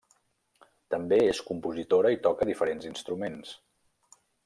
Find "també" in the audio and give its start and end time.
0.93-1.19